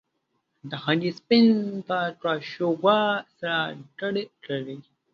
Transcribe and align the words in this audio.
د 0.69 0.71
هګۍ 0.83 1.11
سپین 1.19 1.47
په 1.87 1.97
کاشوغه 2.21 2.99
سره 3.37 3.59
ګډ 3.99 4.15
کړئ. 4.45 4.77